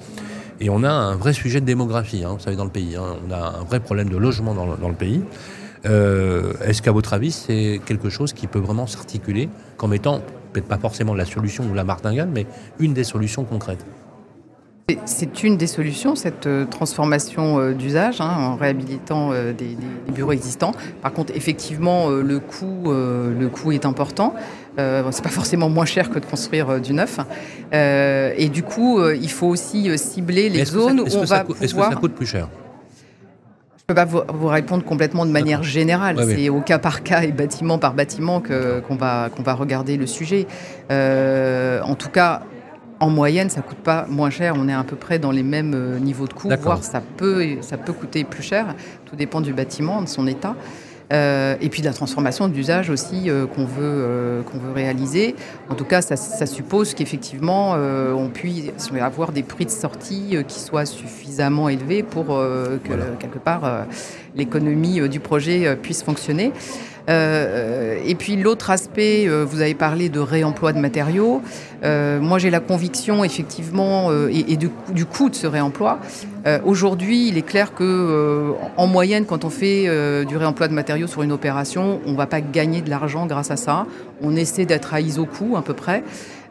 Et 0.62 0.70
on 0.70 0.84
a 0.84 0.92
un 0.92 1.16
vrai 1.16 1.34
sujet 1.34 1.62
de 1.62 1.66
démographie, 1.66 2.24
hein, 2.24 2.34
vous 2.34 2.40
savez, 2.40 2.56
dans 2.56 2.66
le 2.66 2.70
pays. 2.70 2.96
Hein. 2.96 3.18
On 3.28 3.32
a 3.32 3.60
un 3.60 3.64
vrai 3.64 3.80
problème 3.80 4.10
de 4.10 4.18
logement 4.18 4.54
dans 4.54 4.90
le, 4.90 4.96
pays. 4.96 5.22
Euh, 5.86 6.54
est-ce 6.64 6.82
qu'à 6.82 6.92
votre 6.92 7.14
avis, 7.14 7.32
c'est 7.32 7.80
quelque 7.86 8.10
chose 8.10 8.34
qui 8.34 8.48
peut 8.48 8.60
vraiment 8.60 8.86
s'articuler 8.86 9.50
comme 9.78 9.94
étant, 9.94 10.22
peut-être 10.52 10.68
pas 10.68 10.78
forcément 10.78 11.14
la 11.14 11.26
solution 11.26 11.64
ou 11.70 11.74
la 11.74 11.86
martingale, 11.86 12.30
mais 12.34 12.46
une 12.80 12.94
des 12.94 13.06
solutions 13.06 13.46
concrètes? 13.46 13.86
C'est 15.06 15.44
une 15.44 15.58
des 15.58 15.68
solutions, 15.68 16.16
cette 16.16 16.48
euh, 16.48 16.66
transformation 16.66 17.60
euh, 17.60 17.74
d'usage, 17.74 18.22
hein, 18.22 18.36
en 18.38 18.56
réhabilitant 18.56 19.32
euh, 19.32 19.54
des, 19.54 19.78
bureaux 20.14 20.32
existants. 20.32 20.74
Par 21.02 21.14
contre, 21.14 21.34
effectivement, 21.36 22.10
le 22.10 22.40
coût, 22.40 22.92
le 22.92 23.48
coût 23.48 23.72
est 23.72 23.86
important. 23.86 24.34
Euh, 24.80 25.04
c'est 25.12 25.24
pas 25.24 25.30
forcément 25.30 25.70
moins 25.70 25.86
cher 25.86 26.10
que 26.10 26.20
de 26.20 26.26
construire 26.26 26.82
du 26.82 26.94
neuf. 26.94 27.20
et 27.72 28.50
du 28.50 28.64
coup, 28.64 29.00
il 29.10 29.30
faut 29.30 29.48
aussi 29.48 29.98
cibler 29.98 30.50
les 30.50 30.66
zones 30.66 31.00
où 31.00 31.06
on 31.16 31.24
va 31.24 31.42
pouvoir... 31.42 31.64
Est-ce 31.64 31.76
que 31.76 31.82
ça 31.82 31.96
coûte 31.96 32.16
plus 32.16 32.26
cher? 32.26 32.50
Je 33.78 33.84
ne 33.84 33.88
peux 33.88 33.94
pas 33.94 34.06
vous, 34.06 34.48
répondre 34.48 34.84
complètement 34.84 35.26
de 35.26 35.32
manière 35.32 35.64
générale. 35.64 36.18
c'est 36.28 36.50
au 36.50 36.62
cas 36.62 36.80
par 36.80 37.04
cas 37.04 37.22
et 37.22 37.32
bâtiment 37.32 37.78
par 37.78 37.94
bâtiment 37.94 38.42
qu'on 38.42 38.96
va, 38.96 39.30
qu'on 39.36 39.44
va 39.44 39.54
regarder 39.54 39.96
le 39.96 40.08
sujet. 40.08 40.48
en 40.90 41.96
tout 41.96 42.10
cas, 42.10 42.42
en 43.00 43.10
moyenne, 43.10 43.50
ça 43.50 43.62
coûte 43.62 43.78
pas 43.78 44.06
moins 44.10 44.30
cher. 44.30 44.54
On 44.58 44.68
est 44.68 44.74
à 44.74 44.84
peu 44.84 44.96
près 44.96 45.20
dans 45.20 45.32
les 45.32 45.44
mêmes 45.44 45.74
euh, 45.74 46.00
niveaux 46.00 46.28
de 46.28 46.34
coût, 46.34 46.50
voire 46.62 46.84
ça 46.84 47.02
peut, 47.18 47.58
ça 47.62 47.78
peut 47.78 47.94
coûter 47.94 48.24
plus 48.24 48.44
cher. 48.44 48.76
Tout 49.06 49.16
dépend 49.16 49.42
du 49.42 49.54
bâtiment, 49.54 50.02
de 50.02 50.08
son 50.08 50.28
état. 50.28 50.56
Euh, 51.12 51.56
et 51.60 51.70
puis 51.70 51.82
de 51.82 51.88
la 51.88 51.94
transformation 51.94 52.48
d'usage 52.48 52.92
aussi 52.92 53.32
euh, 53.32 53.48
qu'on 53.48 53.66
veut, 53.66 54.44
qu'on 54.44 54.60
veut 54.60 54.72
réaliser. 54.72 55.36
En 55.68 55.74
tout 55.74 55.86
cas, 55.86 56.02
ça, 56.02 56.46
suppose 56.46 56.94
qu'effectivement, 56.94 57.72
on 57.72 58.30
puisse 58.30 58.70
avoir 59.02 59.32
des 59.32 59.44
prix 59.44 59.66
de 59.66 59.72
sortie 59.72 60.38
qui 60.48 60.60
soient 60.60 60.86
suffisamment 60.86 61.70
élevés 61.70 62.04
pour 62.04 62.28
que, 62.28 63.16
quelque 63.20 63.40
part, 63.40 63.86
l'économie 64.36 65.08
du 65.10 65.20
projet 65.20 65.76
puisse 65.82 66.04
fonctionner. 66.04 66.52
Euh, 67.10 67.98
et 68.06 68.16
puis 68.16 68.36
l'autre 68.36 68.70
aspect, 68.70 69.28
euh, 69.28 69.44
vous 69.44 69.62
avez 69.62 69.74
parlé 69.74 70.10
de 70.10 70.20
réemploi 70.20 70.74
de 70.74 70.80
matériaux. 70.80 71.42
Euh, 71.84 72.20
moi, 72.20 72.38
j'ai 72.38 72.50
la 72.50 72.60
conviction, 72.60 73.24
effectivement, 73.24 74.12
et, 74.30 74.58
du, 74.58 75.06
coût 75.06 75.30
de 75.30 75.36
ce 75.36 75.48
réemploi. 75.48 76.00
Aujourd'hui, 76.66 77.28
il 77.28 77.38
est 77.38 77.44
clair 77.44 77.74
que, 77.74 78.54
en 78.76 78.88
moyenne, 78.88 79.26
quand 79.26 79.46
on 79.46 79.50
fait 79.50 79.86
du 80.26 80.36
réemploi 80.36 80.68
de 80.68 80.74
matériaux 80.74 81.08
sur 81.08 81.22
une 81.22 81.32
opération, 81.32 82.00
on 82.06 82.12
ne 82.12 82.18
va 82.18 82.28
pas 82.28 82.42
gagner 82.42 82.82
de 82.82 82.90
l'argent 82.90 83.26
grâce 83.26 83.52
à 83.52 83.58
ça. 83.58 83.86
On 84.22 84.36
essaie 84.36 84.66
d'être 84.66 84.94
à 84.94 85.02
ISO 85.02 85.26
coût 85.26 85.56
à 85.58 85.62
peu 85.62 85.74
près. 85.74 86.04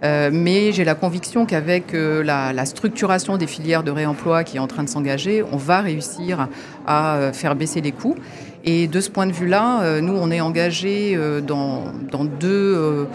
mais 0.02 0.72
j'ai 0.72 0.84
la 0.84 0.94
conviction 0.94 1.46
qu'avec 1.46 1.92
la, 1.92 2.64
structuration 2.64 3.36
des 3.36 3.46
filières 3.46 3.82
de 3.82 3.90
réemploi 3.90 4.44
qui 4.44 4.56
est 4.56 4.60
en 4.60 4.66
train 4.66 4.84
de 4.84 4.88
s'engager, 4.88 5.44
on 5.52 5.56
va 5.56 5.80
réussir 5.80 6.48
à 6.86 7.30
faire 7.32 7.54
baisser 7.54 7.80
les 7.80 7.92
coûts. 7.92 8.16
Et 8.64 8.88
de 8.88 9.00
ce 9.00 9.10
point 9.10 9.26
de 9.26 9.32
vue-là, 9.32 9.82
euh, 9.82 10.00
nous, 10.00 10.14
on 10.14 10.30
est 10.30 10.40
engagés 10.40 11.14
euh, 11.14 11.40
dans, 11.40 11.84
dans 12.10 12.24
deux 12.24 13.06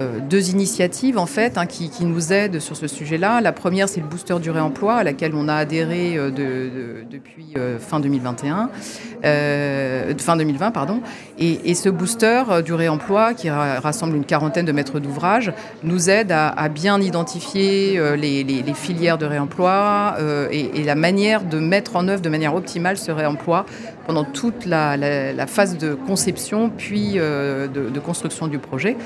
euh, 0.00 0.18
deux 0.20 0.50
initiatives 0.50 1.16
en 1.16 1.24
fait 1.24 1.56
hein, 1.56 1.64
qui, 1.64 1.90
nous 2.04 2.32
aident 2.32 2.60
sur 2.60 2.76
ce 2.76 2.86
sujet-là. 2.86 3.40
La 3.40 3.52
première, 3.52 3.88
c'est 3.88 4.00
le 4.00 4.06
booster 4.06 4.38
du 4.40 4.50
réemploi 4.50 4.96
à 4.96 5.04
laquelle 5.04 5.32
on 5.34 5.48
a 5.48 5.54
adhéré 5.54 6.16
euh, 6.16 6.30
depuis 7.10 7.54
euh, 7.56 7.78
fin 7.78 8.00
2021, 8.00 8.68
fin 9.22 10.36
2020 10.36 10.70
pardon. 10.70 11.00
Et, 11.38 11.74
ce 11.74 11.88
booster 11.88 12.42
du 12.64 12.72
réemploi 12.72 13.34
qui 13.34 13.50
rassemble 13.50 14.16
une 14.16 14.24
quarantaine 14.24 14.64
de 14.64 14.72
mètres 14.72 14.98
d'ouvrage 14.98 15.52
nous 15.82 16.08
aide 16.08 16.32
à, 16.32 16.68
bien 16.68 17.00
identifier 17.00 18.00
les, 18.16 18.74
filières 18.74 19.18
de 19.18 19.26
réemploi 19.26 20.16
et, 20.50 20.82
la 20.84 20.94
manière 20.94 21.44
de 21.44 21.58
mettre 21.58 21.96
en 21.96 22.08
œuvre 22.08 22.22
de 22.22 22.28
manière 22.30 22.54
optimale 22.54 22.96
ce 22.96 23.10
réemploi 23.10 23.66
pendant 24.06 24.24
toute 24.24 24.64
la, 24.64 25.46
phase 25.46 25.76
de 25.76 25.94
conception 25.94 26.70
puis 26.70 27.14
de 27.14 28.00
construction 28.00 28.48
du 28.48 28.58
projet. 28.58 28.96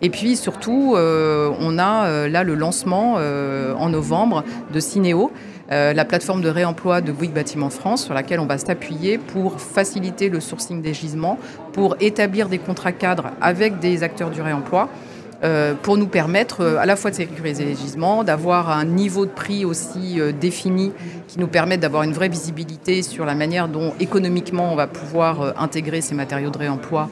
Et 0.00 0.10
puis 0.10 0.36
surtout, 0.36 0.94
euh, 0.96 1.50
on 1.58 1.78
a 1.78 2.06
euh, 2.06 2.28
là 2.28 2.44
le 2.44 2.54
lancement 2.54 3.16
euh, 3.18 3.74
en 3.74 3.88
novembre 3.88 4.44
de 4.72 4.80
Cinéo. 4.80 5.32
la 5.70 6.04
plateforme 6.06 6.40
de 6.40 6.48
réemploi 6.48 7.02
de 7.02 7.12
Bouygues 7.12 7.34
Bâtiment 7.34 7.68
France 7.68 8.04
sur 8.04 8.14
laquelle 8.14 8.40
on 8.40 8.46
va 8.46 8.56
s'appuyer 8.56 9.18
pour 9.18 9.60
faciliter 9.60 10.30
le 10.30 10.40
sourcing 10.40 10.80
des 10.80 10.94
gisements, 10.94 11.38
pour 11.74 11.96
établir 12.00 12.48
des 12.48 12.58
contrats 12.58 12.92
cadres 12.92 13.32
avec 13.42 13.78
des 13.78 14.02
acteurs 14.02 14.30
du 14.30 14.40
réemploi, 14.40 14.88
pour 15.82 15.98
nous 15.98 16.06
permettre 16.06 16.64
à 16.80 16.86
la 16.86 16.96
fois 16.96 17.10
de 17.10 17.16
sécuriser 17.16 17.66
les 17.66 17.76
gisements, 17.76 18.24
d'avoir 18.24 18.70
un 18.70 18.86
niveau 18.86 19.26
de 19.26 19.30
prix 19.30 19.66
aussi 19.66 20.18
défini 20.40 20.92
qui 21.28 21.38
nous 21.38 21.48
permette 21.48 21.80
d'avoir 21.80 22.02
une 22.02 22.14
vraie 22.14 22.30
visibilité 22.30 23.02
sur 23.02 23.26
la 23.26 23.34
manière 23.34 23.68
dont 23.68 23.92
économiquement 24.00 24.72
on 24.72 24.74
va 24.74 24.86
pouvoir 24.86 25.52
intégrer 25.60 26.00
ces 26.00 26.14
matériaux 26.14 26.50
de 26.50 26.58
réemploi 26.58 27.10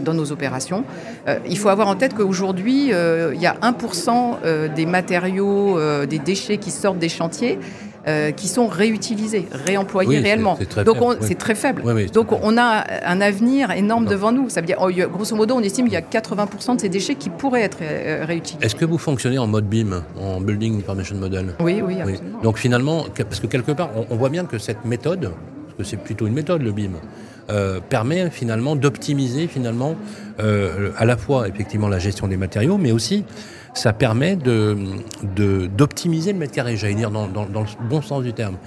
dans 0.00 0.14
nos 0.14 0.32
opérations. 0.32 0.84
Euh, 1.28 1.38
il 1.48 1.58
faut 1.58 1.68
avoir 1.68 1.88
en 1.88 1.94
tête 1.94 2.14
qu'aujourd'hui, 2.14 2.92
euh, 2.92 3.32
il 3.34 3.40
y 3.40 3.46
a 3.46 3.56
1% 3.62 4.74
des 4.74 4.86
matériaux, 4.86 5.78
des 6.06 6.18
déchets 6.18 6.58
qui 6.58 6.70
sortent 6.70 6.98
des 6.98 7.08
chantiers. 7.08 7.58
qui 8.36 8.48
sont 8.48 8.68
réutilisés, 8.68 9.46
réemployés 9.66 10.20
réellement. 10.20 10.58
Donc 10.86 10.96
c'est 11.20 11.36
très 11.36 11.54
faible. 11.54 11.82
Donc 12.14 12.28
on 12.32 12.56
a 12.56 12.84
un 13.04 13.20
avenir 13.20 13.70
énorme 13.70 14.06
devant 14.06 14.32
nous. 14.32 14.48
Ça 14.48 14.62
veut 14.62 14.66
dire, 14.66 14.78
oh, 14.80 14.88
grosso 15.12 15.36
modo, 15.36 15.54
on 15.56 15.60
estime 15.60 15.84
qu'il 15.84 15.94
y 15.94 15.96
a 15.96 16.00
80% 16.00 16.76
de 16.76 16.80
ces 16.80 16.88
déchets 16.88 17.16
qui 17.16 17.28
pourraient 17.28 17.64
être 17.64 17.78
réutilisés. 18.24 18.64
Est-ce 18.64 18.76
que 18.76 18.86
vous 18.86 18.96
fonctionnez 18.96 19.38
en 19.38 19.46
mode 19.46 19.66
BIM, 19.68 20.04
en 20.18 20.40
Building 20.40 20.78
Information 20.78 21.16
Model? 21.16 21.54
Oui, 21.60 21.82
oui, 21.84 22.00
absolument. 22.00 22.40
Donc 22.42 22.56
finalement, 22.56 23.04
parce 23.14 23.40
que 23.40 23.46
quelque 23.46 23.72
part, 23.72 23.90
on, 23.94 24.06
on 24.08 24.16
voit 24.16 24.30
bien 24.30 24.46
que 24.46 24.56
cette 24.56 24.86
méthode, 24.86 25.30
parce 25.66 25.76
que 25.76 25.84
c'est 25.84 26.02
plutôt 26.02 26.26
une 26.26 26.34
méthode 26.34 26.62
le 26.62 26.72
BIM, 26.72 26.92
euh, 27.50 27.80
permet 27.80 28.28
finalement 28.28 28.76
d'optimiser 28.76 29.46
finalement 29.46 29.96
euh, 30.38 30.90
à 30.98 31.06
la 31.06 31.16
fois 31.16 31.48
effectivement 31.48 31.88
la 31.88 31.98
gestion 31.98 32.28
des 32.28 32.36
matériaux, 32.36 32.76
mais 32.76 32.92
aussi 32.92 33.24
ça 33.72 33.94
permet 33.94 34.36
de, 34.36 34.76
d'optimiser 35.74 36.34
le 36.34 36.38
mètre 36.38 36.52
carré, 36.52 36.76
j'allais 36.76 36.94
dire 36.94 37.10
dans, 37.10 37.26
le 37.26 37.88
bon 37.88 38.02
sens 38.02 38.22
du 38.22 38.34
terme. 38.34 38.58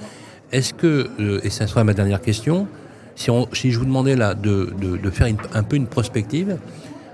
Est-ce 0.52 0.74
que, 0.74 1.12
euh, 1.20 1.42
et 1.44 1.52
ça 1.52 1.68
sera 1.68 1.84
ma 1.84 1.94
dernière 1.94 2.22
question, 2.22 2.68
si, 3.14 3.72
je 3.72 3.78
vous 3.78 3.86
demandais 3.86 4.16
là 4.16 4.34
de, 4.34 4.74
faire 5.12 5.28
un 5.54 5.62
peu 5.62 5.76
une 5.76 5.86
prospective, 5.86 6.58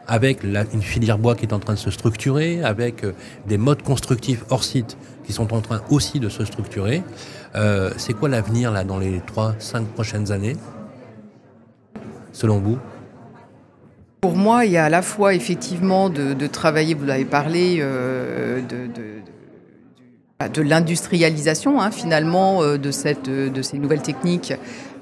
avec 0.07 0.43
une 0.45 0.81
filière 0.81 1.17
bois 1.17 1.35
qui 1.35 1.47
est 1.47 1.53
en 1.53 1.59
train 1.59 1.73
de 1.73 1.79
se 1.79 1.91
structurer, 1.91 2.63
avec 2.63 3.05
des 3.45 3.57
modes 3.57 3.81
constructifs 3.81 4.45
hors 4.49 4.63
site 4.63 4.95
qui 5.25 5.33
sont 5.33 5.53
en 5.53 5.59
train 5.59 5.81
aussi 5.89 6.21
de 6.21 6.29
se 6.29 6.45
structurer, 6.45 7.03
c'est 7.97 8.13
quoi 8.13 8.29
l'avenir 8.29 8.71
là 8.71 8.85
dans 8.85 8.99
les 8.99 9.19
3-5 9.19 9.83
prochaines 9.95 10.31
années? 10.31 10.55
Selon 12.37 12.59
vous 12.59 12.77
Pour 14.21 14.35
moi, 14.35 14.65
il 14.65 14.71
y 14.71 14.77
a 14.77 14.85
à 14.85 14.89
la 14.89 15.01
fois 15.01 15.33
effectivement 15.33 16.09
de, 16.09 16.47
travailler, 16.47 16.93
vous 16.93 17.05
l'avez 17.05 17.25
parlé, 17.25 17.79
euh, 17.81 18.61
de, 20.53 20.61
l'industrialisation 20.61 21.81
hein, 21.81 21.89
finalement 21.89 22.61
euh, 22.61 22.77
de, 22.77 22.91
cette, 22.91 23.27
de 23.27 23.61
ces 23.63 23.79
nouvelles 23.79 24.03
techniques. 24.03 24.53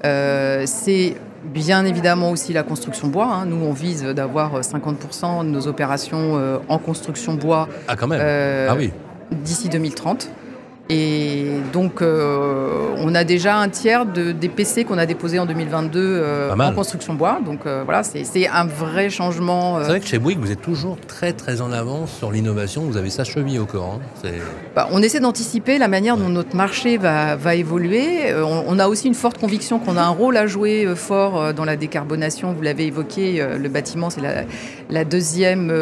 Euh, 0.04 0.62
c'est 0.66 1.16
bien 1.44 1.84
évidemment 1.84 2.30
aussi 2.30 2.54
la 2.54 2.62
construction 2.62 3.08
bois. 3.08 3.26
Hein. 3.26 3.44
Nous, 3.44 3.62
on 3.62 3.72
vise 3.72 4.02
d'avoir 4.02 4.62
50% 4.62 5.44
de 5.44 5.50
nos 5.50 5.68
opérations 5.68 6.58
en 6.68 6.78
construction 6.78 7.34
bois 7.34 7.68
ah, 7.86 7.96
quand 7.96 8.08
même. 8.08 8.22
ah, 8.68 8.74
oui. 8.76 8.92
d'ici 9.44 9.68
2030. 9.68 10.30
Et 10.88 11.46
donc, 11.72 12.00
euh, 12.00 12.94
on 12.98 13.14
a 13.16 13.24
déjà 13.24 13.58
un 13.58 13.68
tiers 13.68 14.06
de, 14.06 14.30
des 14.30 14.48
PC 14.48 14.84
qu'on 14.84 14.98
a 14.98 15.06
déposés 15.06 15.40
en 15.40 15.46
2022 15.46 16.00
euh, 16.00 16.54
en 16.54 16.72
construction 16.72 17.14
bois. 17.14 17.40
Donc 17.44 17.66
euh, 17.66 17.82
voilà, 17.84 18.04
c'est 18.04 18.46
un 18.46 18.66
vrai 18.66 19.10
changement. 19.10 19.80
C'est 19.82 19.88
vrai 19.88 20.00
que 20.00 20.06
chez 20.06 20.20
Bouygues, 20.20 20.38
vous 20.38 20.52
êtes 20.52 20.62
toujours 20.62 20.96
très 21.08 21.32
très 21.32 21.60
en 21.60 21.72
avance 21.72 22.12
sur 22.12 22.30
l'innovation. 22.30 22.82
Vous 22.82 22.96
avez 22.96 23.10
ça 23.10 23.24
cheville 23.24 23.58
au 23.58 23.66
corps. 23.66 23.98
Hein. 24.24 24.30
Bah, 24.76 24.88
on 24.92 25.02
essaie 25.02 25.18
d'anticiper 25.18 25.78
la 25.78 25.88
manière 25.88 26.16
dont 26.16 26.28
notre 26.28 26.54
marché 26.54 26.98
va, 26.98 27.34
va 27.34 27.56
évoluer. 27.56 28.32
On, 28.34 28.78
a 28.78 28.86
aussi 28.86 29.08
une 29.08 29.14
forte 29.14 29.38
conviction 29.38 29.80
qu'on 29.80 29.96
a 29.96 30.02
un 30.02 30.10
rôle 30.10 30.36
à 30.36 30.46
jouer 30.46 30.86
fort 30.94 31.52
dans 31.52 31.64
la 31.64 31.76
décarbonation. 31.76 32.52
Vous 32.52 32.62
l'avez 32.62 32.86
évoqué, 32.86 33.44
le 33.58 33.68
bâtiment, 33.68 34.10
c'est 34.10 34.20
la, 34.20 34.44
la, 34.90 35.04
deuxième 35.04 35.72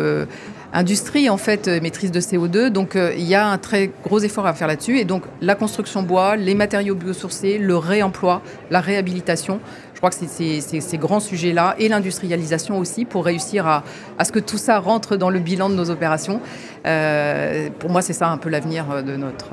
industrie 0.74 1.30
en 1.30 1.36
fait 1.36 1.68
euh, 1.68 1.80
maîtrise 1.80 2.10
de 2.10 2.20
CO2. 2.20 2.68
Donc 2.68 2.96
euh, 2.96 3.14
il 3.16 3.24
y 3.24 3.34
a 3.34 3.46
un 3.46 3.58
très 3.58 3.90
gros 4.04 4.18
effort 4.18 4.46
à 4.46 4.52
faire 4.52 4.68
là-dessus. 4.68 4.98
Et 4.98 5.04
donc 5.04 5.22
la 5.40 5.54
construction 5.54 6.02
bois, 6.02 6.36
les 6.36 6.54
matériaux 6.54 6.94
biosourcés, 6.94 7.58
le 7.58 7.76
réemploi, 7.76 8.42
la 8.70 8.80
réhabilitation. 8.80 9.60
Je 9.94 9.98
crois 10.00 10.10
que 10.10 10.16
c'est 10.26 10.60
ces 10.60 10.98
grands 10.98 11.20
sujets-là 11.20 11.76
et 11.78 11.88
l'industrialisation 11.88 12.78
aussi 12.78 13.04
pour 13.06 13.24
réussir 13.24 13.66
à, 13.66 13.84
ce 14.22 14.32
que 14.32 14.40
tout 14.40 14.58
ça 14.58 14.78
rentre 14.78 15.16
dans 15.16 15.30
le 15.30 15.38
bilan 15.38 15.70
de 15.70 15.74
nos 15.74 15.88
opérations. 15.88 16.40
Euh, 16.84 17.70
pour 17.78 17.88
moi, 17.88 18.02
c'est 18.02 18.12
ça 18.12 18.28
un 18.28 18.36
peu 18.36 18.50
l'avenir 18.50 19.02
de 19.02 19.16
notre 19.16 19.52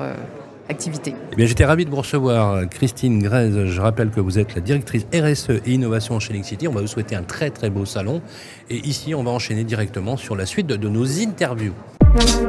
activité. 0.72 1.14
Eh 1.32 1.36
bien, 1.36 1.46
j'étais 1.46 1.64
ravi 1.64 1.84
de 1.84 1.90
vous 1.90 1.96
recevoir, 1.96 2.68
Christine 2.68 3.22
Grèze. 3.22 3.66
Je 3.66 3.80
rappelle 3.80 4.10
que 4.10 4.20
vous 4.20 4.38
êtes 4.38 4.54
la 4.56 4.60
directrice 4.60 5.06
RSE 5.14 5.60
et 5.64 5.72
innovation 5.72 6.18
chez 6.18 6.32
City. 6.42 6.66
On 6.66 6.72
va 6.72 6.80
vous 6.80 6.86
souhaiter 6.86 7.14
un 7.14 7.22
très 7.22 7.50
très 7.50 7.70
beau 7.70 7.84
salon. 7.84 8.22
Et 8.70 8.78
ici, 8.78 9.14
on 9.14 9.22
va 9.22 9.30
enchaîner 9.30 9.64
directement 9.64 10.16
sur 10.16 10.34
la 10.34 10.46
suite 10.46 10.66
de, 10.66 10.76
de 10.76 10.88
nos 10.88 11.06
interviews. 11.20 11.74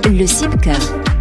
Le 0.06 0.26
CIPCA, 0.26 0.74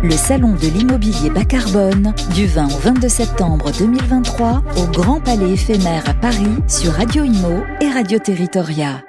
le 0.02 0.12
salon 0.12 0.54
de 0.54 0.66
l'immobilier 0.66 1.30
bas 1.30 1.44
carbone, 1.44 2.12
du 2.34 2.46
20 2.46 2.66
au 2.66 2.78
22 2.78 3.08
septembre 3.08 3.70
2023 3.78 4.62
au 4.78 4.86
Grand 4.86 5.20
Palais 5.20 5.52
éphémère 5.52 6.08
à 6.08 6.14
Paris 6.14 6.56
sur 6.68 6.92
Radio 6.92 7.24
Imo 7.24 7.62
et 7.80 7.88
Radio 7.88 8.18
Territoria. 8.18 9.02